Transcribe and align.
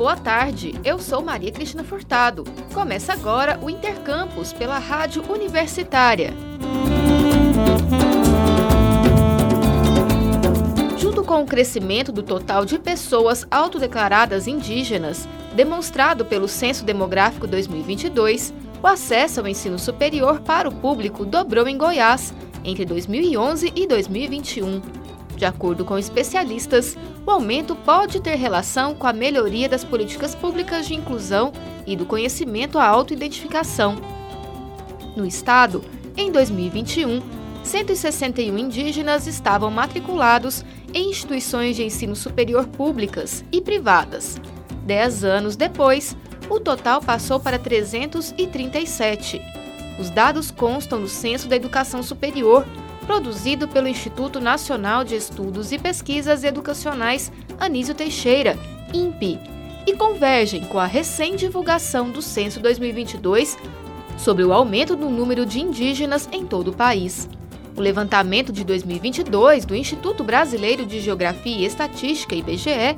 boa 0.00 0.16
tarde. 0.16 0.74
Eu 0.82 0.98
sou 0.98 1.20
Maria 1.20 1.52
Cristina 1.52 1.84
Furtado. 1.84 2.44
Começa 2.72 3.12
agora 3.12 3.60
o 3.60 3.68
Intercampus 3.68 4.50
pela 4.50 4.78
Rádio 4.78 5.22
Universitária. 5.30 6.32
Junto 10.96 11.22
com 11.22 11.42
o 11.42 11.46
crescimento 11.46 12.10
do 12.10 12.22
total 12.22 12.64
de 12.64 12.78
pessoas 12.78 13.46
autodeclaradas 13.50 14.46
indígenas, 14.46 15.28
demonstrado 15.54 16.24
pelo 16.24 16.48
Censo 16.48 16.82
Demográfico 16.82 17.46
2022, 17.46 18.54
o 18.82 18.86
acesso 18.86 19.40
ao 19.40 19.46
ensino 19.46 19.78
superior 19.78 20.40
para 20.40 20.66
o 20.66 20.74
público 20.74 21.26
dobrou 21.26 21.68
em 21.68 21.76
Goiás 21.76 22.32
entre 22.64 22.86
2011 22.86 23.70
e 23.76 23.86
2021. 23.86 24.80
De 25.40 25.46
acordo 25.46 25.86
com 25.86 25.96
especialistas, 25.96 26.98
o 27.24 27.30
aumento 27.30 27.74
pode 27.74 28.20
ter 28.20 28.34
relação 28.34 28.94
com 28.94 29.06
a 29.06 29.12
melhoria 29.12 29.70
das 29.70 29.82
políticas 29.82 30.34
públicas 30.34 30.86
de 30.86 30.92
inclusão 30.92 31.50
e 31.86 31.96
do 31.96 32.04
conhecimento 32.04 32.78
à 32.78 32.84
autoidentificação. 32.84 33.96
No 35.16 35.24
estado, 35.24 35.82
em 36.14 36.30
2021, 36.30 37.22
161 37.64 38.58
indígenas 38.58 39.26
estavam 39.26 39.70
matriculados 39.70 40.62
em 40.92 41.08
instituições 41.08 41.74
de 41.74 41.84
ensino 41.84 42.14
superior 42.14 42.66
públicas 42.66 43.42
e 43.50 43.62
privadas. 43.62 44.38
Dez 44.84 45.24
anos 45.24 45.56
depois, 45.56 46.14
o 46.50 46.60
total 46.60 47.00
passou 47.00 47.40
para 47.40 47.58
337. 47.58 49.40
Os 49.98 50.10
dados 50.10 50.50
constam 50.50 51.00
no 51.00 51.08
Censo 51.08 51.48
da 51.48 51.56
Educação 51.56 52.02
Superior, 52.02 52.66
produzido 53.10 53.66
pelo 53.66 53.88
Instituto 53.88 54.40
Nacional 54.40 55.02
de 55.02 55.16
Estudos 55.16 55.72
e 55.72 55.78
Pesquisas 55.80 56.44
Educacionais 56.44 57.32
Anísio 57.58 57.92
Teixeira, 57.92 58.56
INPE, 58.94 59.36
e 59.84 59.96
convergem 59.96 60.64
com 60.64 60.78
a 60.78 60.86
recém-divulgação 60.86 62.08
do 62.08 62.22
Censo 62.22 62.60
2022 62.60 63.58
sobre 64.16 64.44
o 64.44 64.52
aumento 64.52 64.94
do 64.94 65.10
número 65.10 65.44
de 65.44 65.58
indígenas 65.58 66.28
em 66.30 66.46
todo 66.46 66.68
o 66.68 66.72
país. 66.72 67.28
O 67.76 67.80
levantamento 67.80 68.52
de 68.52 68.62
2022 68.62 69.64
do 69.64 69.74
Instituto 69.74 70.22
Brasileiro 70.22 70.86
de 70.86 71.00
Geografia 71.00 71.56
e 71.56 71.64
Estatística, 71.64 72.36
IBGE, 72.36 72.96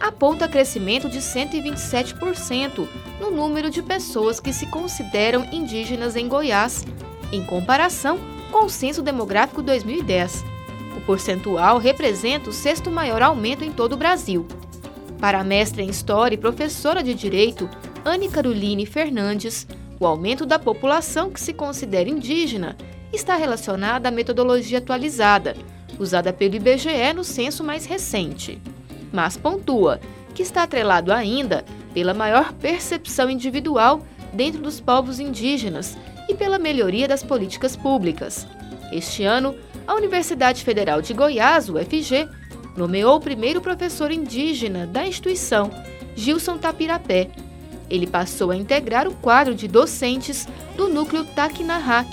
aponta 0.00 0.48
crescimento 0.48 1.08
de 1.08 1.18
127% 1.18 2.88
no 3.20 3.30
número 3.30 3.70
de 3.70 3.80
pessoas 3.80 4.40
que 4.40 4.52
se 4.52 4.66
consideram 4.66 5.46
indígenas 5.52 6.16
em 6.16 6.26
Goiás, 6.26 6.84
em 7.30 7.44
comparação 7.44 8.31
com 8.52 8.66
o 8.66 8.70
Censo 8.70 9.02
Demográfico 9.02 9.60
2010. 9.62 10.44
O 10.96 11.00
percentual 11.00 11.78
representa 11.78 12.50
o 12.50 12.52
sexto 12.52 12.88
maior 12.88 13.20
aumento 13.20 13.64
em 13.64 13.72
todo 13.72 13.94
o 13.94 13.96
Brasil. 13.96 14.46
Para 15.18 15.40
a 15.40 15.44
mestra 15.44 15.82
em 15.82 15.88
História 15.88 16.36
e 16.36 16.38
professora 16.38 17.02
de 17.02 17.14
Direito, 17.14 17.68
Anne 18.04 18.28
Caroline 18.28 18.86
Fernandes, 18.86 19.66
o 19.98 20.06
aumento 20.06 20.46
da 20.46 20.58
população 20.58 21.30
que 21.30 21.40
se 21.40 21.52
considera 21.52 22.08
indígena 22.08 22.76
está 23.12 23.34
relacionado 23.34 24.06
à 24.06 24.10
metodologia 24.12 24.78
atualizada, 24.78 25.56
usada 25.98 26.32
pelo 26.32 26.54
IBGE 26.54 27.12
no 27.14 27.24
censo 27.24 27.64
mais 27.64 27.86
recente 27.86 28.60
mas 29.12 29.36
pontua 29.36 30.00
que 30.34 30.42
está 30.42 30.62
atrelado 30.62 31.12
ainda 31.12 31.64
pela 31.92 32.14
maior 32.14 32.52
percepção 32.54 33.28
individual 33.28 34.00
dentro 34.32 34.62
dos 34.62 34.80
povos 34.80 35.20
indígenas 35.20 35.96
e 36.28 36.34
pela 36.34 36.58
melhoria 36.58 37.08
das 37.08 37.22
políticas 37.22 37.76
públicas. 37.76 38.46
Este 38.92 39.24
ano, 39.24 39.54
a 39.86 39.94
Universidade 39.94 40.64
Federal 40.64 41.00
de 41.00 41.14
Goiás, 41.14 41.68
UFG, 41.68 42.28
nomeou 42.76 43.16
o 43.16 43.20
primeiro 43.20 43.60
professor 43.60 44.10
indígena 44.10 44.86
da 44.86 45.06
instituição, 45.06 45.70
Gilson 46.14 46.58
Tapirapé. 46.58 47.30
Ele 47.88 48.06
passou 48.06 48.50
a 48.50 48.56
integrar 48.56 49.06
o 49.06 49.14
quadro 49.14 49.54
de 49.54 49.68
docentes 49.68 50.46
do 50.76 50.88
núcleo 50.88 51.24
Taquinahak, 51.24 52.10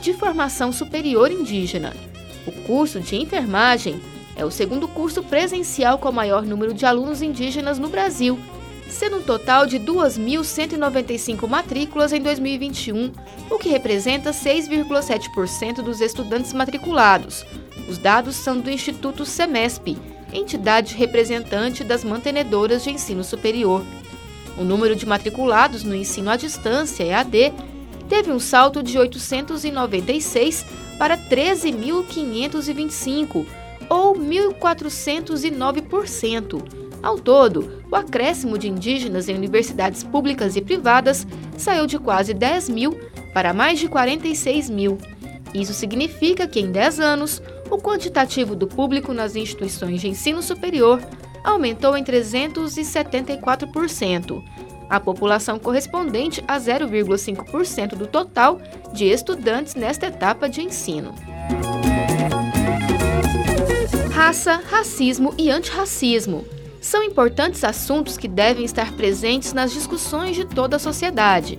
de 0.00 0.12
formação 0.12 0.72
superior 0.72 1.30
indígena. 1.30 1.94
O 2.46 2.52
curso 2.66 3.00
de 3.00 3.16
enfermagem 3.16 4.00
é 4.36 4.44
o 4.44 4.50
segundo 4.50 4.86
curso 4.86 5.22
presencial 5.22 5.98
com 5.98 6.10
o 6.10 6.12
maior 6.12 6.42
número 6.42 6.74
de 6.74 6.84
alunos 6.84 7.22
indígenas 7.22 7.78
no 7.78 7.88
Brasil, 7.88 8.38
sendo 8.94 9.18
um 9.18 9.22
total 9.22 9.66
de 9.66 9.78
2.195 9.80 11.48
matrículas 11.48 12.12
em 12.12 12.22
2021, 12.22 13.10
o 13.50 13.58
que 13.58 13.68
representa 13.68 14.30
6,7% 14.30 15.82
dos 15.82 16.00
estudantes 16.00 16.52
matriculados. 16.52 17.44
Os 17.88 17.98
dados 17.98 18.36
são 18.36 18.60
do 18.60 18.70
Instituto 18.70 19.26
SEMESP, 19.26 19.98
entidade 20.32 20.94
representante 20.94 21.82
das 21.82 22.04
mantenedoras 22.04 22.84
de 22.84 22.90
ensino 22.90 23.24
superior. 23.24 23.82
O 24.56 24.62
número 24.62 24.94
de 24.94 25.04
matriculados 25.04 25.82
no 25.82 25.96
ensino 25.96 26.30
à 26.30 26.36
distância, 26.36 27.02
EAD, 27.02 27.52
teve 28.08 28.30
um 28.30 28.38
salto 28.38 28.80
de 28.80 28.96
896 28.96 30.64
para 30.96 31.18
13.525 31.18 33.44
ou 33.90 34.14
1.409%. 34.14 36.83
Ao 37.04 37.16
todo, 37.18 37.82
o 37.92 37.94
acréscimo 37.94 38.56
de 38.56 38.66
indígenas 38.66 39.28
em 39.28 39.34
universidades 39.34 40.02
públicas 40.02 40.56
e 40.56 40.62
privadas 40.62 41.26
saiu 41.58 41.86
de 41.86 41.98
quase 41.98 42.32
10 42.32 42.70
mil 42.70 42.98
para 43.34 43.52
mais 43.52 43.78
de 43.78 43.88
46 43.88 44.70
mil. 44.70 44.96
Isso 45.52 45.74
significa 45.74 46.48
que, 46.48 46.60
em 46.60 46.72
10 46.72 47.00
anos, 47.00 47.42
o 47.70 47.76
quantitativo 47.76 48.56
do 48.56 48.66
público 48.66 49.12
nas 49.12 49.36
instituições 49.36 50.00
de 50.00 50.08
ensino 50.08 50.42
superior 50.42 50.98
aumentou 51.44 51.94
em 51.94 52.02
374%. 52.02 54.42
A 54.88 54.98
população 54.98 55.58
correspondente 55.58 56.42
a 56.48 56.58
0,5% 56.58 57.96
do 57.96 58.06
total 58.06 58.58
de 58.94 59.04
estudantes 59.04 59.74
nesta 59.74 60.06
etapa 60.06 60.48
de 60.48 60.62
ensino 60.62 61.12
raça, 64.14 64.62
racismo 64.70 65.34
e 65.36 65.50
antirracismo. 65.50 66.46
São 66.84 67.02
importantes 67.02 67.64
assuntos 67.64 68.18
que 68.18 68.28
devem 68.28 68.62
estar 68.62 68.92
presentes 68.92 69.54
nas 69.54 69.72
discussões 69.72 70.36
de 70.36 70.44
toda 70.44 70.76
a 70.76 70.78
sociedade. 70.78 71.58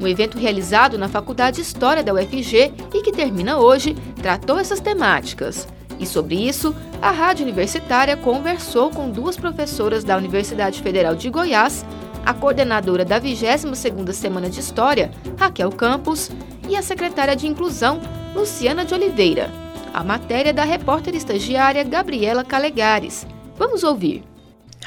Um 0.00 0.08
evento 0.08 0.38
realizado 0.38 0.96
na 0.96 1.06
Faculdade 1.06 1.56
de 1.56 1.62
História 1.62 2.02
da 2.02 2.14
UFG 2.14 2.72
e 2.94 3.02
que 3.02 3.12
termina 3.12 3.58
hoje 3.58 3.94
tratou 4.22 4.58
essas 4.58 4.80
temáticas. 4.80 5.68
E 6.00 6.06
sobre 6.06 6.36
isso, 6.36 6.74
a 7.02 7.10
Rádio 7.10 7.44
Universitária 7.44 8.16
conversou 8.16 8.88
com 8.88 9.10
duas 9.10 9.36
professoras 9.36 10.02
da 10.02 10.16
Universidade 10.16 10.80
Federal 10.80 11.14
de 11.14 11.28
Goiás, 11.28 11.84
a 12.24 12.32
coordenadora 12.32 13.04
da 13.04 13.20
22ª 13.20 14.14
Semana 14.14 14.48
de 14.48 14.60
História, 14.60 15.10
Raquel 15.38 15.72
Campos, 15.72 16.30
e 16.70 16.74
a 16.74 16.80
secretária 16.80 17.36
de 17.36 17.46
Inclusão, 17.46 18.00
Luciana 18.34 18.82
de 18.82 18.94
Oliveira. 18.94 19.50
A 19.92 20.02
matéria 20.02 20.54
da 20.54 20.64
repórter 20.64 21.14
estagiária 21.14 21.84
Gabriela 21.84 22.42
Calegares. 22.42 23.26
Vamos 23.58 23.84
ouvir. 23.84 24.24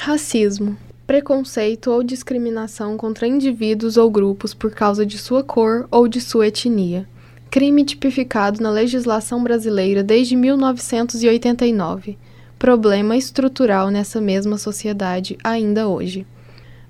Racismo. 0.00 0.76
Preconceito 1.08 1.90
ou 1.90 2.04
discriminação 2.04 2.96
contra 2.96 3.26
indivíduos 3.26 3.96
ou 3.96 4.08
grupos 4.08 4.54
por 4.54 4.70
causa 4.70 5.04
de 5.04 5.18
sua 5.18 5.42
cor 5.42 5.88
ou 5.90 6.06
de 6.06 6.20
sua 6.20 6.46
etnia. 6.46 7.06
Crime 7.50 7.84
tipificado 7.84 8.62
na 8.62 8.70
legislação 8.70 9.42
brasileira 9.42 10.00
desde 10.04 10.36
1989. 10.36 12.16
Problema 12.56 13.16
estrutural 13.16 13.90
nessa 13.90 14.20
mesma 14.20 14.56
sociedade 14.56 15.36
ainda 15.42 15.88
hoje. 15.88 16.24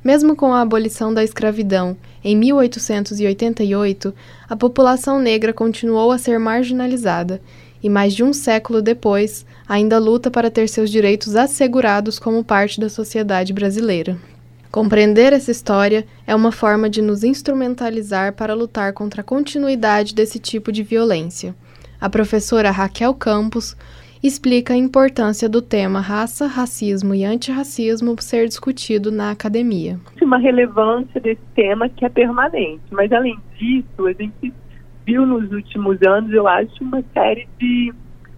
Mesmo 0.05 0.37
com 0.37 0.53
a 0.53 0.61
abolição 0.61 1.13
da 1.13 1.25
escravidão 1.25 1.97
em 2.23 2.37
1888, 2.37 4.15
a 4.47 4.55
população 4.55 5.19
negra 5.19 5.55
continuou 5.55 6.13
a 6.13 6.19
ser 6.19 6.39
marginalizada 6.39 7.41
e 7.83 7.89
mais 7.89 8.15
de 8.15 8.23
um 8.23 8.33
século 8.33 8.83
depois 8.83 9.47
ainda 9.69 9.99
luta 9.99 10.31
para 10.31 10.51
ter 10.51 10.69
seus 10.69 10.91
direitos 10.91 11.37
assegurados 11.37 12.19
como 12.19 12.45
parte 12.45 12.81
da 12.81 12.89
sociedade 12.89 13.53
brasileira. 13.53 14.17
Compreender 14.71 15.33
essa 15.33 15.51
história 15.51 16.05
é 16.27 16.35
uma 16.35 16.53
forma 16.53 16.91
de 16.91 17.01
nos 17.01 17.25
instrumentalizar 17.25 18.35
para 18.35 18.55
lutar 18.55 18.93
contra 18.93 19.23
a 19.23 19.25
continuidade 19.25 20.15
desse 20.15 20.39
tipo 20.39 20.71
de 20.71 20.83
violência. 20.83 21.55
A 22.01 22.11
professora 22.11 22.71
Raquel 22.71 23.15
Campos 23.15 23.77
explica 24.23 24.75
a 24.75 24.77
importância 24.77 25.49
do 25.49 25.63
tema 25.63 26.01
raça, 26.01 26.47
racismo 26.47 27.15
e 27.15 27.25
antirracismo 27.25 28.15
ser 28.21 28.47
discutido 28.47 29.11
na 29.11 29.31
academia. 29.31 29.99
Uma 30.21 30.39
relevância 30.39 31.21
desse 31.21 31.41
tema 31.55 31.89
que 31.89 32.05
é 32.05 32.09
permanente, 32.09 32.83
mas 32.91 33.11
além 33.13 33.39
disso, 33.57 34.07
a 34.07 34.13
gente 34.13 34.53
viu 35.09 35.25
nos 35.25 35.51
últimos 35.51 35.97
anos, 36.03 36.31
eu 36.31 36.47
acho, 36.47 36.71
uma 36.83 37.03
série 37.15 37.49
de 37.59 37.95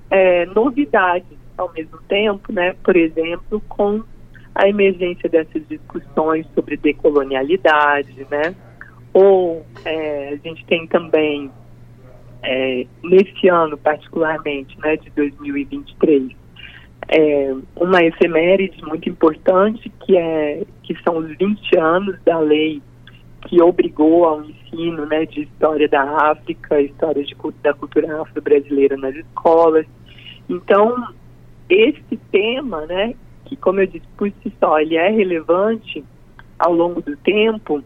é, 0.09 0.47
novidades 0.47 1.37
ao 1.59 1.73
mesmo 1.73 1.99
tempo, 2.09 2.53
né? 2.53 2.77
Por 2.85 2.97
exemplo, 2.97 3.61
com 3.69 4.05
a 4.55 4.69
emergência 4.69 5.29
dessas 5.29 5.67
discussões 5.69 6.47
sobre 6.55 6.77
decolonialidade, 6.77 8.25
né? 8.31 8.55
Ou 9.13 9.67
é, 9.85 10.29
a 10.29 10.49
gente 10.49 10.65
tem 10.67 10.87
também, 10.87 11.51
é, 12.45 12.87
nesse 13.03 13.49
ano 13.49 13.77
particularmente, 13.77 14.79
né, 14.79 14.97
de 14.97 15.11
2023, 15.11 16.31
é, 17.09 17.53
uma 17.75 18.05
efeméride 18.05 18.81
muito 18.85 19.09
importante 19.09 19.91
que 20.07 20.17
é 20.17 20.63
que 20.85 20.97
são 21.03 21.19
os 21.19 21.37
20 21.37 21.77
anos 21.77 22.17
da 22.25 22.39
lei 22.39 22.81
que 23.43 23.61
obrigou 23.63 24.25
ao 24.25 24.45
ensino 24.45 25.07
né, 25.07 25.25
de 25.27 25.43
história 25.43 25.89
da 25.89 26.31
África, 26.31 26.81
história 26.81 27.25
de, 27.25 27.35
da 27.63 27.75
cultura 27.75 28.23
afro-brasileira 28.23 28.97
nas 28.97 29.15
escolas. 29.15 29.87
Então, 30.49 31.09
esse 31.69 32.17
tema, 32.31 32.85
né, 32.87 33.15
que 33.47 33.57
como 33.57 33.81
eu 33.81 33.87
disse 33.87 34.07
por 34.17 34.31
si 34.43 34.53
só, 34.59 34.79
ele 34.79 34.97
é 34.97 35.09
relevante 35.09 36.05
ao 36.59 36.73
longo 36.73 37.01
do 37.01 37.17
tempo, 37.17 37.83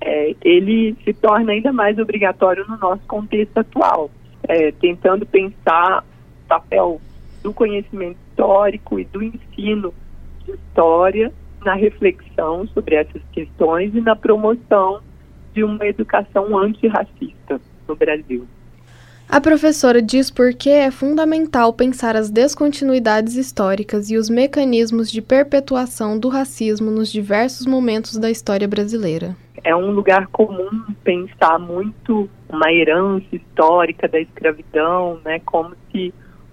é, 0.00 0.34
ele 0.42 0.96
se 1.04 1.12
torna 1.14 1.52
ainda 1.52 1.72
mais 1.72 1.98
obrigatório 1.98 2.66
no 2.68 2.76
nosso 2.76 3.02
contexto 3.06 3.58
atual, 3.58 4.10
é, 4.48 4.72
tentando 4.72 5.24
pensar 5.24 6.04
o 6.44 6.48
papel 6.48 7.00
do 7.42 7.52
conhecimento 7.52 8.18
histórico 8.28 8.98
e 8.98 9.04
do 9.04 9.22
ensino 9.22 9.94
de 10.44 10.52
história 10.52 11.32
na 11.64 11.74
reflexão 11.74 12.66
sobre 12.68 12.96
essas 12.96 13.22
questões 13.32 13.94
e 13.94 14.00
na 14.00 14.16
promoção 14.16 15.00
de 15.54 15.62
uma 15.62 15.86
educação 15.86 16.56
antirracista 16.58 17.60
no 17.86 17.94
Brasil. 17.94 18.46
A 19.28 19.40
professora 19.40 20.02
diz 20.02 20.30
por 20.30 20.52
que 20.52 20.68
é 20.68 20.90
fundamental 20.90 21.72
pensar 21.72 22.16
as 22.16 22.30
descontinuidades 22.30 23.34
históricas 23.34 24.10
e 24.10 24.16
os 24.18 24.28
mecanismos 24.28 25.10
de 25.10 25.22
perpetuação 25.22 26.18
do 26.18 26.28
racismo 26.28 26.90
nos 26.90 27.10
diversos 27.10 27.66
momentos 27.66 28.18
da 28.18 28.30
história 28.30 28.68
brasileira. 28.68 29.34
É 29.64 29.74
um 29.74 29.90
lugar 29.90 30.26
comum 30.26 30.84
pensar 31.02 31.58
muito 31.58 32.28
uma 32.48 32.70
herança 32.70 33.24
histórica 33.32 34.06
da 34.06 34.20
escravidão, 34.20 35.18
né, 35.24 35.40
como 35.46 35.74
se 35.90 36.12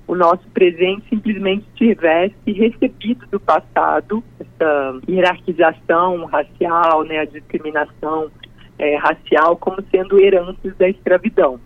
o 0.10 0.16
nosso 0.16 0.44
presente 0.56 1.08
simplesmente 1.08 1.64
tivesse 1.76 2.52
recebido 2.52 3.28
do 3.28 3.40
passado 3.40 4.24
essa 4.40 5.00
hierarquização 5.08 6.26
racial, 6.26 7.04
né, 7.04 7.20
a 7.20 7.26
discriminação 7.26 8.32
é, 8.80 8.98
racial 8.98 9.56
como 9.58 9.78
sendo 9.92 10.20
heranças 10.20 10.76
da 10.78 10.90
escravidão. 10.90 11.60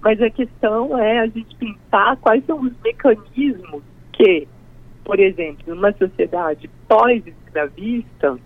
Mas 0.00 0.22
a 0.22 0.30
questão 0.30 0.96
é 0.96 1.18
a 1.18 1.26
gente 1.26 1.52
pensar 1.56 2.16
quais 2.18 2.46
são 2.46 2.60
os 2.60 2.72
mecanismos 2.80 3.82
que, 4.12 4.46
por 5.04 5.18
exemplo, 5.18 5.74
numa 5.74 5.92
sociedade 5.94 6.70
pós-escravista, 6.86 8.38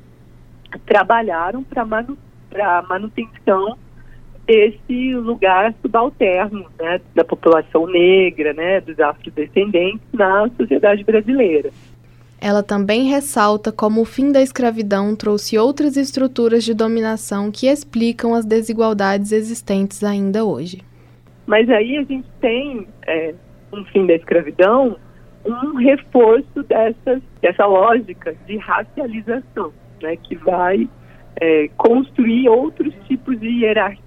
trabalharam 0.86 1.62
para 1.62 1.84
manu 1.84 2.16
manutenção 2.88 3.76
esse 4.46 5.14
lugar 5.14 5.74
subalterno 5.80 6.66
né, 6.78 7.00
da 7.14 7.24
população 7.24 7.86
negra, 7.86 8.52
né, 8.52 8.80
dos 8.80 8.98
afrodescendentes 9.00 10.06
na 10.12 10.48
sociedade 10.56 11.02
brasileira. 11.02 11.70
Ela 12.40 12.62
também 12.62 13.08
ressalta 13.08 13.72
como 13.72 14.02
o 14.02 14.04
fim 14.04 14.30
da 14.30 14.42
escravidão 14.42 15.16
trouxe 15.16 15.56
outras 15.56 15.96
estruturas 15.96 16.62
de 16.62 16.74
dominação 16.74 17.50
que 17.50 17.66
explicam 17.66 18.34
as 18.34 18.44
desigualdades 18.44 19.32
existentes 19.32 20.04
ainda 20.04 20.44
hoje. 20.44 20.82
Mas 21.46 21.68
aí 21.70 21.96
a 21.96 22.02
gente 22.02 22.28
tem, 22.40 22.86
é, 23.06 23.34
um 23.72 23.84
fim 23.86 24.06
da 24.06 24.14
escravidão, 24.14 24.96
um 25.46 25.76
reforço 25.76 26.62
dessas, 26.68 27.22
dessa 27.40 27.66
lógica 27.66 28.34
de 28.46 28.58
racialização, 28.58 29.72
né, 30.02 30.16
que 30.16 30.34
vai 30.36 30.86
é, 31.40 31.68
construir 31.76 32.48
outros 32.48 32.94
tipos 33.06 33.38
de 33.40 33.48
hierarquia 33.48 34.03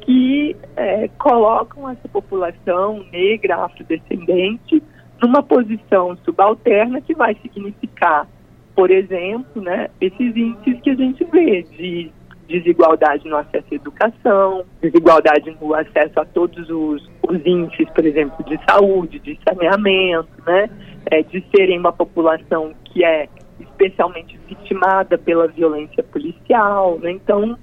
que 0.00 0.56
é, 0.76 1.08
colocam 1.18 1.88
essa 1.88 2.08
população 2.08 3.04
negra, 3.12 3.64
afrodescendente, 3.64 4.82
numa 5.20 5.42
posição 5.42 6.16
subalterna 6.24 7.00
que 7.00 7.14
vai 7.14 7.36
significar, 7.42 8.26
por 8.74 8.90
exemplo, 8.90 9.60
né, 9.60 9.90
esses 10.00 10.34
índices 10.36 10.80
que 10.80 10.90
a 10.90 10.94
gente 10.94 11.24
vê 11.24 11.62
de 11.62 12.10
desigualdade 12.48 13.28
no 13.28 13.36
acesso 13.36 13.66
à 13.70 13.74
educação, 13.74 14.64
desigualdade 14.80 15.54
no 15.60 15.74
acesso 15.74 16.18
a 16.18 16.24
todos 16.24 16.70
os, 16.70 17.06
os 17.28 17.46
índices, 17.46 17.88
por 17.90 18.06
exemplo, 18.06 18.42
de 18.44 18.58
saúde, 18.64 19.18
de 19.18 19.38
saneamento, 19.46 20.30
né, 20.46 20.70
é, 21.10 21.22
de 21.22 21.44
serem 21.54 21.78
uma 21.78 21.92
população 21.92 22.72
que 22.84 23.04
é 23.04 23.28
especialmente 23.60 24.38
vitimada 24.48 25.18
pela 25.18 25.48
violência 25.48 26.02
policial, 26.02 26.98
né, 27.00 27.10
então 27.10 27.58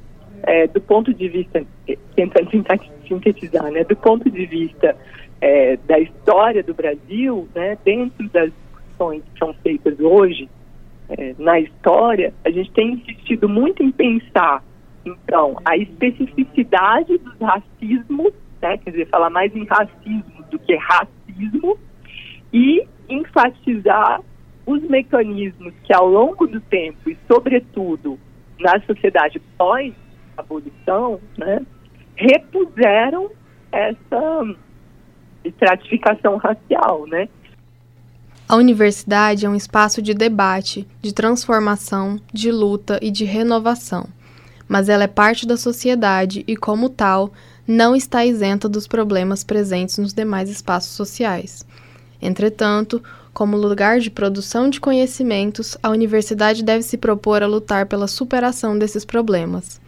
é, 0.45 0.67
do 0.67 0.79
ponto 0.79 1.13
de 1.13 1.27
vista, 1.27 1.65
tentando 2.15 2.49
sintetizar, 3.07 3.71
né, 3.71 3.83
do 3.83 3.95
ponto 3.95 4.29
de 4.29 4.45
vista 4.45 4.95
é, 5.41 5.77
da 5.77 5.99
história 5.99 6.63
do 6.63 6.73
Brasil, 6.73 7.47
né, 7.53 7.77
dentro 7.83 8.29
das 8.29 8.51
discussões 8.51 9.23
que 9.23 9.39
são 9.39 9.53
feitas 9.55 9.99
hoje 9.99 10.49
é, 11.09 11.35
na 11.37 11.59
história, 11.59 12.33
a 12.43 12.49
gente 12.49 12.71
tem 12.71 12.93
insistido 12.93 13.49
muito 13.49 13.81
em 13.83 13.91
pensar, 13.91 14.63
então, 15.03 15.57
a 15.65 15.77
especificidade 15.77 17.17
dos 17.17 17.37
racismos, 17.39 18.33
né, 18.61 18.77
quer 18.77 18.91
dizer, 18.91 19.07
falar 19.07 19.29
mais 19.29 19.55
em 19.55 19.65
racismo 19.65 20.43
do 20.49 20.59
que 20.59 20.75
racismo, 20.75 21.77
e 22.53 22.87
enfatizar 23.09 24.21
os 24.65 24.81
mecanismos 24.83 25.73
que 25.83 25.93
ao 25.93 26.07
longo 26.07 26.47
do 26.47 26.59
tempo 26.61 27.09
e 27.09 27.17
sobretudo 27.27 28.17
na 28.59 28.79
sociedade 28.81 29.39
pós 29.57 29.93
abolição, 30.37 31.19
né, 31.37 31.65
repuseram 32.15 33.29
essa 33.71 34.55
estratificação 35.43 36.37
racial, 36.37 37.05
né? 37.07 37.27
A 38.47 38.55
universidade 38.55 39.45
é 39.45 39.49
um 39.49 39.55
espaço 39.55 40.01
de 40.01 40.13
debate, 40.13 40.87
de 41.01 41.13
transformação, 41.13 42.19
de 42.31 42.51
luta 42.51 42.99
e 43.01 43.09
de 43.09 43.25
renovação. 43.25 44.07
Mas 44.67 44.87
ela 44.87 45.03
é 45.03 45.07
parte 45.07 45.47
da 45.47 45.57
sociedade 45.57 46.43
e, 46.47 46.55
como 46.55 46.89
tal, 46.89 47.31
não 47.67 47.95
está 47.95 48.23
isenta 48.23 48.69
dos 48.69 48.87
problemas 48.87 49.43
presentes 49.43 49.97
nos 49.97 50.13
demais 50.13 50.49
espaços 50.49 50.91
sociais. 50.91 51.65
Entretanto, 52.21 53.01
como 53.33 53.57
lugar 53.57 53.99
de 53.99 54.09
produção 54.09 54.69
de 54.69 54.79
conhecimentos, 54.79 55.77
a 55.81 55.89
universidade 55.89 56.63
deve 56.63 56.83
se 56.83 56.97
propor 56.97 57.43
a 57.43 57.47
lutar 57.47 57.87
pela 57.87 58.07
superação 58.07 58.77
desses 58.77 59.03
problemas. 59.03 59.81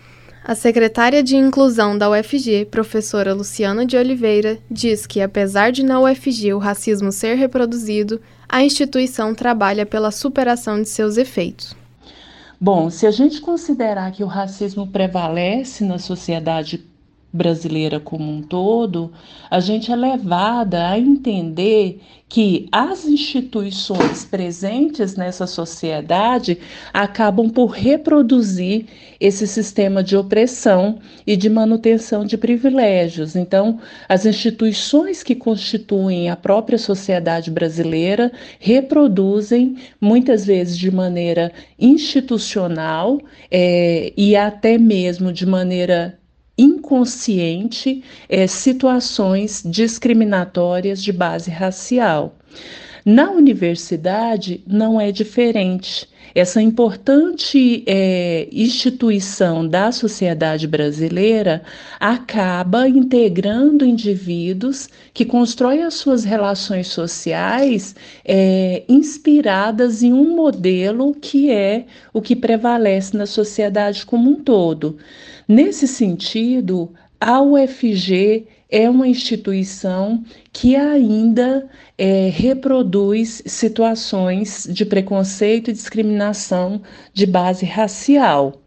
A 0.47 0.55
secretária 0.55 1.21
de 1.21 1.35
Inclusão 1.35 1.97
da 1.97 2.09
UFG, 2.09 2.67
professora 2.71 3.33
Luciana 3.33 3.85
de 3.85 3.97
Oliveira, 3.97 4.57
diz 4.71 5.05
que, 5.05 5.19
apesar 5.19 5.73
de 5.73 5.83
na 5.83 5.99
UFG 5.99 6.54
o 6.54 6.57
racismo 6.57 7.11
ser 7.11 7.35
reproduzido, 7.35 8.21
a 8.47 8.63
instituição 8.63 9.35
trabalha 9.35 9.85
pela 9.85 10.09
superação 10.09 10.81
de 10.81 10.87
seus 10.87 11.18
efeitos. 11.18 11.75
Bom, 12.61 12.89
se 12.89 13.06
a 13.06 13.11
gente 13.11 13.42
considerar 13.42 14.13
que 14.13 14.23
o 14.23 14.27
racismo 14.27 14.87
prevalece 14.87 15.83
na 15.83 15.99
sociedade 15.99 16.77
brasileira 17.31 18.00
como 18.00 18.31
um 18.31 18.42
todo, 18.42 19.12
a 19.50 19.60
gente 19.60 19.92
é 19.92 19.96
levada 19.96 20.90
a 20.90 20.98
entender 20.98 22.02
que 22.30 22.68
as 22.72 23.06
instituições 23.06 24.26
presentes 24.26 25.16
nessa 25.16 25.48
sociedade 25.48 26.57
acabam 26.94 27.50
por 27.50 27.68
reproduzir 27.68 28.86
esse 29.19 29.48
sistema 29.48 30.04
de 30.04 30.18
opressão 30.18 31.00
e 31.26 31.38
de 31.38 31.50
manutenção 31.50 32.26
de 32.26 32.38
privilégios. 32.38 33.36
Então, 33.36 33.80
as 34.10 34.26
instituições 34.26 35.24
que 35.24 35.36
constituem 35.36 36.30
a 36.30 36.36
própria 36.36 36.78
sociedade 36.78 37.50
brasileira 37.50 38.31
reproduzem, 38.60 39.78
muitas 40.00 40.46
vezes 40.46 40.78
de 40.78 40.92
maneira 40.92 41.52
institucional 41.80 43.19
é, 43.50 44.12
e 44.18 44.36
até 44.36 44.78
mesmo 44.78 45.31
de 45.31 45.46
maneira 45.46 46.19
inconsciente 46.57 48.04
é, 48.28 48.47
situações 48.47 49.61
discriminatórias 49.66 51.04
de 51.04 51.11
base 51.11 51.52
racial. 51.52 52.35
Na 53.09 53.31
universidade 53.31 54.61
não 54.68 54.99
é 54.99 55.14
diferente. 55.14 56.09
Essa 56.35 56.61
importante 56.61 57.81
é, 57.87 58.49
instituição 58.52 59.66
da 59.66 59.94
sociedade 59.94 60.68
brasileira 60.68 61.64
acaba 62.02 62.85
integrando 62.90 63.85
indivíduos 63.85 64.90
que 65.14 65.23
constroem 65.23 65.83
as 65.83 65.94
suas 65.94 66.26
relações 66.26 66.87
sociais 66.87 67.95
é, 68.26 68.83
inspiradas 68.90 70.04
em 70.04 70.11
um 70.11 70.35
modelo 70.35 71.16
que 71.16 71.49
é 71.49 71.85
o 72.11 72.21
que 72.21 72.35
prevalece 72.35 73.16
na 73.16 73.26
sociedade 73.26 74.06
como 74.06 74.31
um 74.31 74.35
todo. 74.35 74.97
Nesse 75.47 75.87
sentido, 75.87 76.92
a 77.21 77.42
UFG 77.42 78.47
é 78.69 78.90
uma 78.90 79.07
instituição 79.07 80.24
que 80.52 80.76
ainda 80.76 81.68
é, 81.97 82.30
reproduz 82.30 83.42
situações 83.45 84.68
de 84.69 84.86
preconceito 84.86 85.69
e 85.69 85.74
discriminação 85.74 86.81
de 87.14 87.26
base 87.26 87.66
racial. 87.66 88.62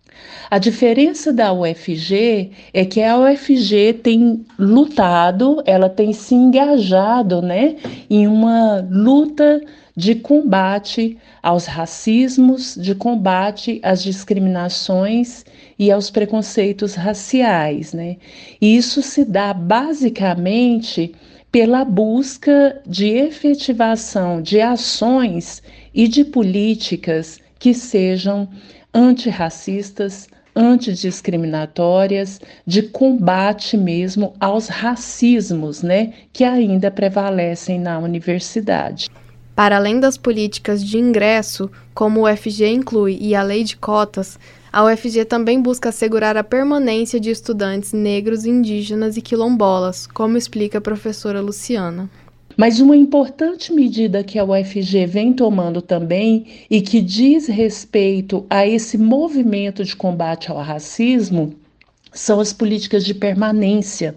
A 0.51 0.59
diferença 0.59 1.33
da 1.33 1.53
UFG 1.53 2.51
é 2.75 2.85
que 2.85 3.03
a 3.03 3.17
UFG 3.19 3.95
tem 4.03 4.45
lutado, 4.59 5.63
ela 5.65 5.89
tem 5.89 6.13
se 6.13 6.35
engajado 6.35 7.41
né, 7.41 7.77
em 8.09 8.27
uma 8.27 8.87
luta 8.91 9.63
de 9.97 10.15
combate 10.15 11.19
aos 11.43 11.67
racismos, 11.67 12.77
de 12.81 12.95
combate 12.95 13.81
às 13.83 14.03
discriminações 14.03 15.45
e 15.79 15.91
aos 15.91 16.11
preconceitos 16.11 16.95
raciais. 16.95 17.93
Né? 17.93 18.17
E 18.61 18.77
isso 18.77 19.03
se 19.03 19.25
dá 19.25 19.53
basicamente 19.53 21.15
pela 21.51 21.85
busca 21.85 22.81
de 22.87 23.09
efetivação 23.09 24.41
de 24.41 24.61
ações 24.61 25.63
e 25.93 26.07
de 26.07 26.25
políticas 26.25 27.41
que 27.59 27.75
sejam 27.75 28.49
antirracistas, 28.95 30.29
antidiscriminatórias, 30.55 32.41
de 32.67 32.83
combate 32.83 33.77
mesmo 33.77 34.35
aos 34.41 34.69
racismos, 34.69 35.83
né, 35.83 36.13
que 36.33 36.45
ainda 36.45 36.91
prevalecem 36.91 37.79
na 37.79 37.99
universidade. 37.99 39.09
Para 39.55 39.77
além 39.77 40.01
das 40.01 40.17
políticas 40.17 40.85
de 40.85 40.99
ingresso, 40.99 41.71
como 41.93 42.21
o 42.21 42.31
UFG 42.31 42.67
inclui 42.69 43.19
e 43.21 43.35
a 43.35 43.43
lei 43.43 43.65
de 43.65 43.77
cotas, 43.77 44.39
a 44.73 44.85
UFG 44.85 45.25
também 45.25 45.61
busca 45.61 45.89
assegurar 45.89 46.37
a 46.37 46.45
permanência 46.45 47.19
de 47.19 47.31
estudantes 47.31 47.93
negros, 47.93 48.47
indígenas 48.47 49.17
e 49.17 49.21
quilombolas, 49.21 50.07
como 50.07 50.37
explica 50.37 50.79
a 50.79 50.81
professora 50.81 51.41
Luciana. 51.41 52.09
Mas 52.57 52.79
uma 52.79 52.97
importante 52.97 53.73
medida 53.73 54.23
que 54.23 54.39
a 54.39 54.45
UFG 54.45 55.07
vem 55.07 55.33
tomando 55.33 55.81
também 55.81 56.47
e 56.71 56.81
que 56.81 57.01
diz 57.01 57.47
respeito 57.47 58.45
a 58.51 58.67
esse 58.67 58.99
movimento 58.99 59.85
de 59.85 59.97
combate 59.97 60.51
ao 60.51 60.59
racismo 60.59 61.55
são 62.13 62.41
as 62.41 62.53
políticas 62.53 63.05
de 63.05 63.15
permanência. 63.15 64.15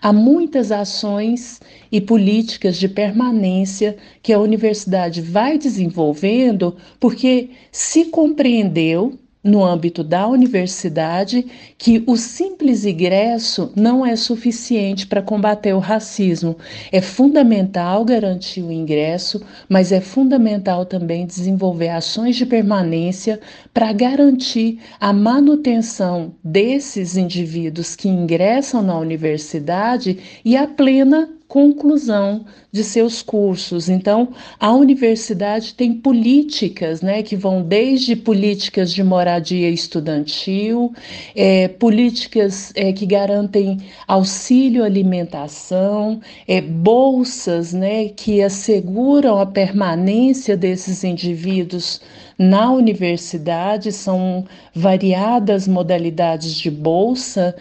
Há 0.00 0.12
muitas 0.12 0.70
ações 0.70 1.60
e 1.90 2.00
políticas 2.00 2.76
de 2.76 2.88
permanência 2.88 3.96
que 4.22 4.32
a 4.32 4.38
universidade 4.38 5.20
vai 5.20 5.58
desenvolvendo 5.58 6.76
porque 7.00 7.50
se 7.70 8.06
compreendeu 8.06 9.18
no 9.42 9.64
âmbito 9.64 10.04
da 10.04 10.26
universidade 10.28 11.44
que 11.76 12.02
o 12.06 12.16
simples 12.16 12.84
ingresso 12.84 13.72
não 13.74 14.06
é 14.06 14.14
suficiente 14.14 15.06
para 15.06 15.20
combater 15.20 15.74
o 15.74 15.80
racismo. 15.80 16.56
É 16.92 17.00
fundamental 17.00 18.04
garantir 18.04 18.62
o 18.62 18.70
ingresso, 18.70 19.42
mas 19.68 19.90
é 19.90 20.00
fundamental 20.00 20.86
também 20.86 21.26
desenvolver 21.26 21.88
ações 21.88 22.36
de 22.36 22.46
permanência 22.46 23.40
para 23.74 23.92
garantir 23.92 24.78
a 25.00 25.12
manutenção 25.12 26.34
desses 26.42 27.16
indivíduos 27.16 27.96
que 27.96 28.08
ingressam 28.08 28.82
na 28.82 28.96
universidade 28.98 30.18
e 30.44 30.56
a 30.56 30.66
plena 30.66 31.28
conclusão 31.52 32.46
de 32.72 32.82
seus 32.82 33.20
cursos. 33.20 33.90
Então, 33.90 34.30
a 34.58 34.72
universidade 34.72 35.74
tem 35.74 35.92
políticas, 35.92 37.02
né, 37.02 37.22
que 37.22 37.36
vão 37.36 37.60
desde 37.60 38.16
políticas 38.16 38.90
de 38.90 39.04
moradia 39.04 39.68
estudantil, 39.68 40.94
é, 41.36 41.68
políticas 41.68 42.72
é, 42.74 42.90
que 42.90 43.04
garantem 43.04 43.76
auxílio 44.08 44.82
alimentação, 44.82 46.22
é, 46.48 46.62
bolsas, 46.62 47.74
né, 47.74 48.08
que 48.08 48.42
asseguram 48.42 49.38
a 49.38 49.44
permanência 49.44 50.56
desses 50.56 51.04
indivíduos 51.04 52.00
na 52.38 52.72
universidade, 52.72 53.92
são 53.92 54.46
variadas 54.74 55.68
modalidades 55.68 56.54
de 56.54 56.70
bolsa, 56.70 57.54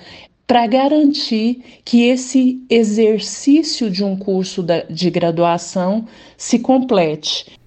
para 0.45 0.67
garantir 0.67 1.81
que 1.86 2.03
esse 2.03 2.62
exercício 2.69 3.89
de 3.89 4.03
um 4.03 4.17
curso 4.17 4.65
de 4.89 5.10
graduação 5.10 6.05
se 6.38 6.60
complete. 6.60 7.60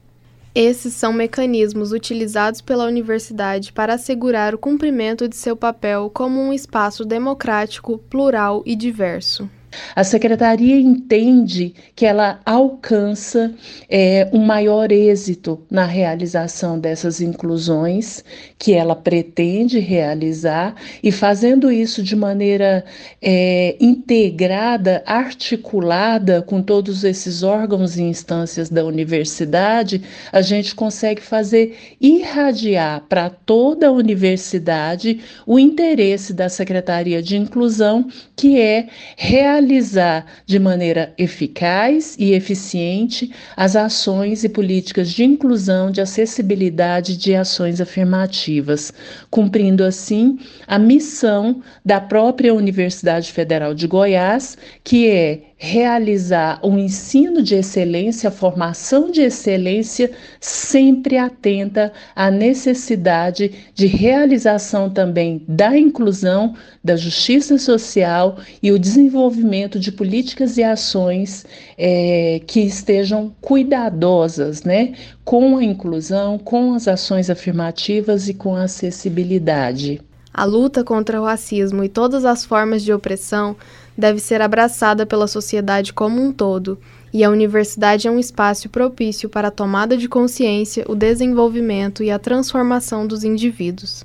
Esses 0.55 0.95
são 0.95 1.13
mecanismos 1.13 1.91
utilizados 1.91 2.61
pela 2.61 2.87
universidade 2.87 3.73
para 3.73 3.95
assegurar 3.95 4.55
o 4.55 4.59
cumprimento 4.59 5.27
de 5.27 5.35
seu 5.35 5.57
papel 5.57 6.09
como 6.15 6.41
um 6.41 6.53
espaço 6.53 7.05
democrático, 7.05 7.99
plural 7.99 8.63
e 8.65 8.77
diverso. 8.77 9.51
A 9.97 10.05
secretaria 10.05 10.79
entende 10.79 11.75
que 11.95 12.07
ela 12.07 12.41
alcança 12.45 13.53
é, 13.89 14.29
um 14.33 14.45
maior 14.45 14.93
êxito 14.93 15.61
na 15.71 15.85
realização 15.85 16.79
dessas 16.79 17.21
inclusões 17.21 18.25
que 18.59 18.73
ela 18.73 18.95
pretende 18.95 19.79
realizar 19.79 20.75
e 21.03 21.11
fazendo 21.11 21.71
isso 21.71 22.03
de 22.03 22.15
maneira 22.17 22.85
é, 23.21 23.77
integrada, 23.81 25.03
articulada 25.07 26.43
com 26.43 26.63
todos 26.63 27.05
esses 27.05 27.43
órgãos 27.43 27.97
e 27.97 28.03
instâncias 28.03 28.69
da 28.69 28.85
universidade, 28.85 30.03
a 30.33 30.43
gente 30.43 30.75
consegue 30.75 31.21
fazer 31.21 31.77
irradiar 32.01 33.05
para 33.09 33.31
toda 33.31 33.89
a 33.89 33.93
universidade 33.93 35.21
o 35.47 35.59
interesse 35.59 36.33
da 36.33 36.49
Secretaria 36.49 37.23
de 37.23 37.37
Inclusão, 37.37 38.09
que 38.37 38.61
é 38.61 38.89
realizar 39.17 39.64
realizar 39.65 40.27
de 40.47 40.59
maneira 40.59 41.13
eficaz 41.19 42.15
e 42.19 42.33
eficiente 42.33 43.33
as 43.57 43.75
ações 43.75 44.45
e 44.45 44.49
políticas 44.49 45.11
de 45.11 45.25
inclusão, 45.25 45.91
de 45.91 46.01
acessibilidade 46.01 47.17
de 47.17 47.35
ações 47.35 47.81
afirmativas, 47.81 48.93
cumprindo 49.31 49.83
assim 49.83 50.39
a 50.67 50.79
missão 50.79 51.63
da 51.85 52.01
própria 52.01 52.55
Universidade 52.55 53.33
Federal 53.33 53.75
de 53.75 53.87
Goiás, 53.87 54.57
que 54.83 55.09
é 55.09 55.54
realizar 55.65 56.61
um 56.63 56.79
ensino 56.79 57.43
de 57.43 57.55
excelência, 57.55 58.31
formação 58.31 59.11
de 59.11 59.23
excelência, 59.23 60.11
sempre 60.39 61.17
atenta 61.17 61.91
à 62.15 62.31
necessidade 62.31 63.51
de 63.75 63.87
realização 63.87 64.91
também 64.91 65.43
da 65.49 65.77
inclusão, 65.77 66.55
da 66.83 66.97
justiça 66.97 67.57
social 67.57 68.37
e 68.63 68.71
o 68.73 68.79
desenvolvimento 68.79 69.79
de 69.81 69.91
políticas 69.91 70.59
e 70.59 70.63
ações 70.63 71.47
é, 71.79 72.43
que 72.47 72.61
estejam 72.61 73.35
cuidadosas, 73.41 74.65
né, 74.65 74.93
com 75.25 75.57
a 75.57 75.65
inclusão, 75.65 76.39
com 76.39 76.75
as 76.75 76.87
ações 76.87 77.31
afirmativas 77.31 78.29
e 78.29 78.35
com 78.35 78.55
a 78.55 78.65
acessibilidade. 78.65 80.03
A 80.37 80.45
luta 80.45 80.83
contra 80.83 81.23
o 81.23 81.25
racismo 81.25 81.85
e 81.85 81.89
todas 81.89 82.25
as 82.25 82.45
formas 82.45 82.83
de 82.83 82.93
opressão 82.93 83.57
deve 83.97 84.21
ser 84.21 84.43
abraçada 84.43 85.07
pela 85.07 85.27
sociedade 85.27 85.93
como 85.93 86.23
um 86.23 86.33
todo, 86.33 86.79
e 87.13 87.23
a 87.23 87.31
universidade 87.31 88.09
é 88.09 88.11
um 88.11 88.19
espaço 88.19 88.69
propício 88.69 89.29
para 89.29 89.49
a 89.49 89.53
tomada 89.53 89.97
de 89.97 90.09
consciência, 90.09 90.85
o 90.89 90.95
desenvolvimento 90.95 92.03
e 92.03 92.11
a 92.11 92.19
transformação 92.19 93.07
dos 93.07 93.23
indivíduos. 93.23 94.05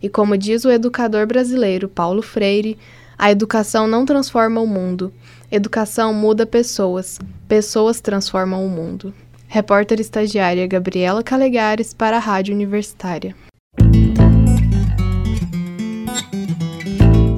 E 0.00 0.08
como 0.08 0.36
diz 0.38 0.64
o 0.64 0.70
educador 0.70 1.26
brasileiro 1.26 1.88
Paulo 1.88 2.22
Freire, 2.22 2.78
a 3.18 3.30
educação 3.30 3.86
não 3.86 4.04
transforma 4.04 4.60
o 4.60 4.66
mundo, 4.66 5.12
educação 5.50 6.12
muda 6.12 6.46
pessoas, 6.46 7.18
pessoas 7.48 8.00
transformam 8.00 8.64
o 8.64 8.68
mundo. 8.68 9.12
Repórter 9.48 10.00
estagiária 10.00 10.66
Gabriela 10.66 11.22
Calegares 11.22 11.94
para 11.94 12.16
a 12.16 12.20
Rádio 12.20 12.54
Universitária. 12.54 13.34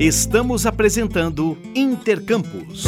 Estamos 0.06 0.66
apresentando 0.66 1.58
Intercampus. 1.74 2.84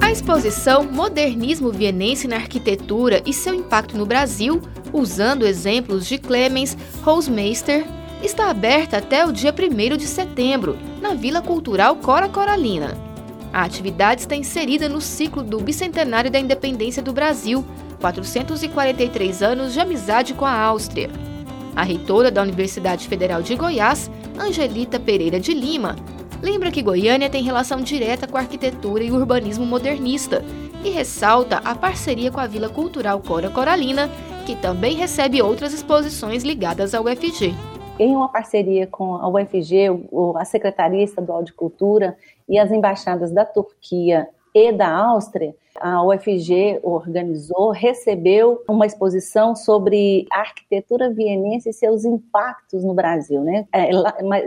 A 0.00 0.12
exposição 0.12 0.84
Modernismo 0.84 1.72
Vienense 1.72 2.28
na 2.28 2.36
Arquitetura 2.36 3.20
e 3.26 3.32
seu 3.32 3.52
impacto 3.52 3.98
no 3.98 4.06
Brasil, 4.06 4.62
usando 4.92 5.44
exemplos 5.44 6.06
de 6.06 6.18
Clemens 6.18 6.78
Rosmeister, 7.02 7.84
está 8.22 8.48
aberta 8.48 8.98
até 8.98 9.26
o 9.26 9.32
dia 9.32 9.52
1 9.52 9.96
de 9.96 10.06
setembro, 10.06 10.78
na 11.02 11.14
Vila 11.14 11.42
Cultural 11.42 11.96
Cora 11.96 12.28
Coralina. 12.28 13.09
A 13.52 13.64
atividade 13.64 14.20
está 14.20 14.36
inserida 14.36 14.88
no 14.88 15.00
ciclo 15.00 15.42
do 15.42 15.58
bicentenário 15.58 16.30
da 16.30 16.38
independência 16.38 17.02
do 17.02 17.12
Brasil, 17.12 17.64
443 18.00 19.42
anos 19.42 19.72
de 19.72 19.80
amizade 19.80 20.34
com 20.34 20.44
a 20.44 20.56
Áustria. 20.56 21.10
A 21.74 21.82
reitora 21.82 22.30
da 22.30 22.42
Universidade 22.42 23.08
Federal 23.08 23.42
de 23.42 23.56
Goiás, 23.56 24.10
Angelita 24.38 25.00
Pereira 25.00 25.40
de 25.40 25.52
Lima, 25.52 25.96
lembra 26.40 26.70
que 26.70 26.82
Goiânia 26.82 27.28
tem 27.28 27.42
relação 27.42 27.80
direta 27.80 28.26
com 28.26 28.36
a 28.36 28.40
arquitetura 28.40 29.02
e 29.02 29.10
urbanismo 29.10 29.66
modernista 29.66 30.44
e 30.84 30.90
ressalta 30.90 31.58
a 31.58 31.74
parceria 31.74 32.30
com 32.30 32.40
a 32.40 32.46
Vila 32.46 32.68
Cultural 32.68 33.20
Cora 33.20 33.50
Coralina, 33.50 34.08
que 34.46 34.54
também 34.54 34.94
recebe 34.94 35.42
outras 35.42 35.72
exposições 35.72 36.44
ligadas 36.44 36.94
ao 36.94 37.04
UFG 37.04 37.54
em 38.00 38.16
uma 38.16 38.30
parceria 38.30 38.86
com 38.86 39.16
a 39.16 39.28
UFG, 39.28 39.88
a 40.34 40.44
Secretaria 40.46 41.04
Estadual 41.04 41.42
de 41.42 41.52
Cultura 41.52 42.16
e 42.50 42.58
as 42.58 42.72
embaixadas 42.72 43.30
da 43.30 43.44
Turquia 43.44 44.28
e 44.52 44.72
da 44.72 44.92
Áustria, 44.92 45.54
a 45.80 46.04
UFG 46.04 46.80
organizou, 46.82 47.70
recebeu 47.70 48.62
uma 48.68 48.84
exposição 48.84 49.54
sobre 49.54 50.26
a 50.32 50.40
arquitetura 50.40 51.08
vienense 51.08 51.70
e 51.70 51.72
seus 51.72 52.04
impactos 52.04 52.82
no 52.82 52.92
Brasil. 52.92 53.42
Né? 53.42 53.66
É, 53.72 53.90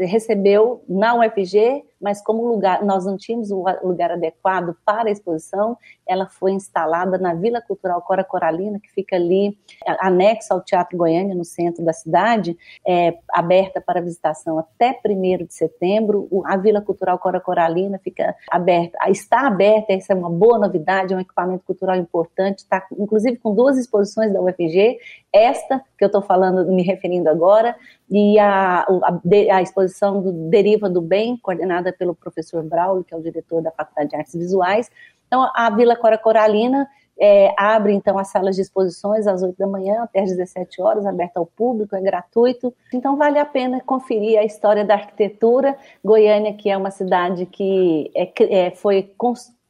recebeu 0.06 0.84
na 0.88 1.16
UFG 1.16 1.84
mas 2.04 2.22
como 2.22 2.46
lugar, 2.46 2.84
nós 2.84 3.06
não 3.06 3.16
tínhamos 3.16 3.50
o 3.50 3.64
lugar 3.82 4.12
adequado 4.12 4.76
para 4.86 5.08
a 5.08 5.12
exposição, 5.12 5.78
ela 6.06 6.28
foi 6.28 6.52
instalada 6.52 7.18
na 7.18 7.34
Vila 7.34 7.62
Cultural 7.62 8.02
Cora 8.02 8.26
Coralina, 8.26 8.78
que 8.80 8.92
fica 8.92 9.16
ali 9.16 9.58
anexa 10.00 10.54
ao 10.54 10.62
Teatro 10.62 10.98
Goiânia, 10.98 11.34
no 11.34 11.46
centro 11.46 11.84
da 11.84 11.94
cidade, 11.94 12.58
é, 12.86 13.18
aberta 13.32 13.80
para 13.80 14.02
visitação 14.02 14.60
até 14.60 15.00
1 15.06 15.46
de 15.46 15.54
setembro. 15.54 16.28
A 16.46 16.58
Vila 16.58 16.82
Cultural 16.82 17.18
Cora 17.18 17.40
Coralina 17.40 17.98
fica 18.04 18.36
aberta, 18.52 18.98
está 19.10 19.48
aberta, 19.48 19.94
essa 19.94 20.12
é 20.12 20.16
uma 20.16 20.30
boa 20.30 20.60
novidade, 20.60 21.14
é 21.14 21.18
um 21.18 21.22
equipamento 21.22 21.64
cultural 21.64 21.96
importante, 21.96 22.60
está 22.60 22.86
inclusive 23.00 23.38
com 23.38 23.56
duas 23.56 23.78
exposições 23.78 24.34
da 24.34 24.42
UFG, 24.42 25.00
esta 25.32 25.82
que 25.98 26.04
eu 26.04 26.08
estou 26.08 26.22
falando, 26.22 26.70
me 26.70 26.84
referindo 26.84 27.30
agora, 27.30 27.76
e 28.10 28.38
a, 28.40 28.82
a, 28.82 29.20
a, 29.56 29.62
exposição 29.62 30.22
do 30.22 30.32
Deriva 30.50 30.90
do 30.90 31.02
Bem, 31.02 31.38
coordenada 31.38 31.92
pelo 31.92 32.14
professor 32.14 32.64
Braulio, 32.64 33.04
que 33.04 33.14
é 33.14 33.18
o 33.18 33.22
diretor 33.22 33.62
da 33.62 33.72
Faculdade 33.72 34.10
de 34.10 34.16
Artes 34.16 34.34
Visuais. 34.34 34.90
Então, 35.28 35.50
a 35.56 35.70
Vila 35.70 35.96
Cora 35.96 36.18
Coralina 36.18 36.88
é, 37.20 37.54
abre, 37.58 37.94
então, 37.94 38.18
as 38.18 38.30
salas 38.30 38.56
de 38.56 38.62
exposições 38.62 39.28
às 39.28 39.42
8 39.42 39.58
da 39.58 39.68
manhã 39.68 40.04
até 40.04 40.22
às 40.22 40.30
17 40.30 40.82
horas, 40.82 41.06
aberta 41.06 41.40
ao 41.40 41.46
público, 41.46 41.96
é 41.96 42.02
gratuito. 42.02 42.74
Então, 42.94 43.16
vale 43.16 43.40
a 43.40 43.46
pena 43.46 43.82
conferir 43.82 44.38
a 44.40 44.44
história 44.44 44.84
da 44.84 44.96
arquitetura. 44.96 45.78
Goiânia, 46.04 46.54
que 46.54 46.70
é 46.70 46.78
uma 46.78 46.92
cidade 46.92 47.46
que 47.46 48.12
é, 48.16 48.32
é, 48.68 48.72
foi 48.72 49.04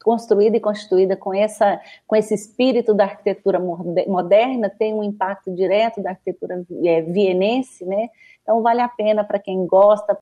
construída 0.04 0.58
e 0.58 0.60
constituída 0.60 1.16
com, 1.16 1.34
essa, 1.34 1.80
com 2.06 2.16
esse 2.16 2.34
espírito 2.34 2.94
da 2.94 3.06
arquitetura 3.06 3.60
moderna, 3.60 4.70
tem 4.70 4.94
um 4.94 5.04
impacto 5.04 5.52
direto 5.56 6.02
da 6.02 6.12
arquitetura 6.12 6.64
é, 6.84 7.02
vienense, 7.02 7.86
né? 7.86 8.10
Então 8.42 8.62
vale 8.62 8.82
a 8.82 8.90
pena 8.90 9.24
para 9.24 9.40
quem 9.40 9.66
gosta. 9.66 10.18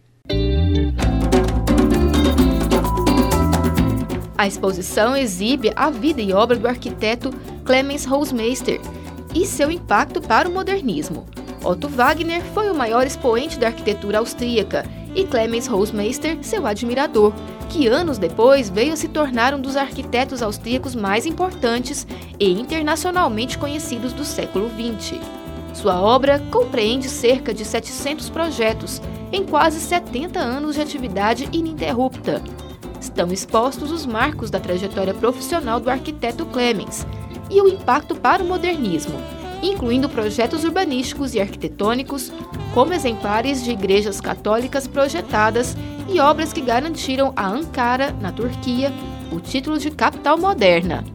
A 4.38 4.48
exposição 4.48 5.16
exibe 5.16 5.72
a 5.76 5.90
vida 5.90 6.22
e 6.22 6.34
obra 6.34 6.58
do 6.58 6.68
arquiteto 6.68 7.30
Clemens 7.64 8.08
Hausmeister 8.08 8.80
e 9.36 9.46
seu 9.46 9.70
impacto 9.70 10.20
para 10.22 10.50
o 10.50 10.52
modernismo. 10.52 11.26
Otto 11.64 11.88
Wagner 11.88 12.42
foi 12.42 12.72
o 12.72 12.76
maior 12.76 13.06
expoente 13.06 13.60
da 13.60 13.68
arquitetura 13.68 14.18
austríaca 14.18 14.84
e 15.14 15.26
Clemens 15.26 15.70
Hausmeister 15.70 16.44
seu 16.44 16.66
admirador, 16.66 17.34
que 17.72 17.88
anos 17.88 18.18
depois 18.18 18.70
veio 18.70 18.98
se 18.98 19.08
tornar 19.08 19.54
um 19.54 19.62
dos 19.62 19.78
arquitetos 19.78 20.42
austríacos 20.42 20.94
mais 20.94 21.26
importantes 21.26 22.06
e 22.38 22.52
internacionalmente 22.52 23.58
conhecidos 23.58 24.12
do 24.12 24.26
século 24.26 24.70
XX. 24.70 25.22
Sua 25.74 26.02
obra 26.02 26.40
compreende 26.52 27.08
cerca 27.08 27.54
de 27.54 27.64
700 27.64 28.30
projetos 28.30 29.02
em 29.32 29.46
quase 29.46 29.80
70 29.80 30.38
anos 30.38 30.76
de 30.76 30.82
atividade 30.82 31.48
ininterrupta. 31.54 32.42
Estão 33.00 33.32
expostos 33.32 33.90
os 33.90 34.06
marcos 34.06 34.52
da 34.52 34.60
trajetória 34.60 35.14
profissional 35.14 35.80
do 35.80 35.90
arquiteto 35.90 36.46
Clemens 36.48 37.08
e 37.50 37.62
o 37.62 37.70
impacto 37.70 38.16
para 38.16 38.44
o 38.44 38.48
modernismo, 38.48 39.16
incluindo 39.64 40.10
projetos 40.10 40.66
urbanísticos 40.66 41.34
e 41.36 41.40
arquitetônicos, 41.40 42.34
como 42.74 42.94
exemplares 42.94 43.64
de 43.64 43.72
igrejas 43.72 44.20
católicas 44.20 44.88
projetadas 44.88 45.76
e 46.12 46.20
obras 46.20 46.52
que 46.52 46.62
garantiram 46.62 47.32
a 47.36 47.48
Ankara, 47.48 48.12
na 48.20 48.32
Turquia, 48.32 48.92
o 49.32 49.40
título 49.40 49.80
de 49.80 49.90
capital 49.90 50.38
moderna. 50.38 51.06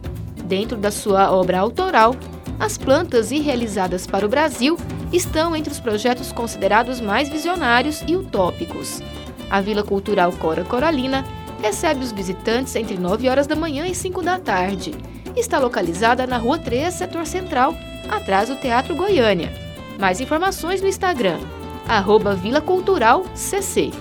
Dentro 0.43 0.77
da 0.77 0.89
sua 0.89 1.31
obra 1.31 1.59
autoral, 1.59 2.15
as 2.59 2.77
plantas 2.77 3.31
irrealizadas 3.31 4.07
para 4.07 4.25
o 4.25 4.29
Brasil 4.29 4.77
estão 5.13 5.55
entre 5.55 5.71
os 5.71 5.79
projetos 5.79 6.31
considerados 6.31 6.99
mais 6.99 7.29
visionários 7.29 8.03
e 8.07 8.15
utópicos. 8.15 9.01
A 9.49 9.61
Vila 9.61 9.83
Cultural 9.83 10.31
Cora 10.33 10.63
Coralina 10.63 11.23
recebe 11.61 12.03
os 12.03 12.11
visitantes 12.11 12.75
entre 12.75 12.97
9 12.97 13.29
horas 13.29 13.45
da 13.45 13.55
manhã 13.55 13.85
e 13.85 13.93
5 13.93 14.21
da 14.23 14.39
tarde. 14.39 14.95
Está 15.35 15.59
localizada 15.59 16.25
na 16.25 16.37
Rua 16.37 16.57
3, 16.57 16.91
setor 16.93 17.25
central, 17.27 17.75
atrás 18.09 18.49
do 18.49 18.55
Teatro 18.55 18.95
Goiânia. 18.95 19.53
Mais 19.99 20.19
informações 20.19 20.81
no 20.81 20.87
Instagram, 20.87 21.39
arroba 21.87 22.33
Vila 22.33 22.61
Cultural 22.61 23.23
CC. 23.35 23.91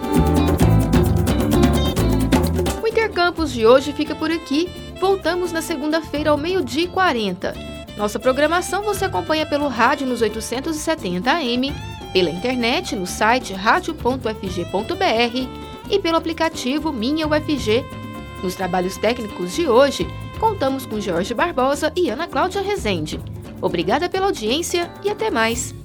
Intercampus 2.97 3.53
de 3.53 3.67
hoje 3.67 3.93
fica 3.93 4.15
por 4.15 4.31
aqui. 4.31 4.71
Voltamos 4.99 5.53
na 5.53 5.61
segunda-feira 5.61 6.31
ao 6.31 6.39
meio-dia 6.39 6.85
e 6.85 6.89
40. 6.89 7.55
Nossa 7.95 8.19
programação 8.19 8.83
você 8.83 9.05
acompanha 9.05 9.45
pelo 9.45 9.69
rádio 9.69 10.07
nos 10.07 10.23
870 10.23 11.31
AM, 11.31 11.75
pela 12.15 12.31
internet 12.31 12.97
no 12.97 13.07
site 13.07 13.53
radio.fg.br 13.53 14.31
e 15.91 15.99
pelo 15.99 16.17
aplicativo 16.17 16.91
Minha 16.91 17.27
UFG. 17.27 17.85
Nos 18.43 18.55
trabalhos 18.55 18.97
técnicos 18.97 19.55
de 19.55 19.69
hoje, 19.69 20.09
contamos 20.41 20.87
com 20.87 20.99
Jorge 20.99 21.35
Barbosa 21.35 21.93
e 21.95 22.09
Ana 22.09 22.27
Cláudia 22.27 22.63
Rezende. 22.63 23.21
Obrigada 23.61 24.09
pela 24.09 24.25
audiência 24.25 24.91
e 25.05 25.11
até 25.11 25.31
mais! 25.31 25.76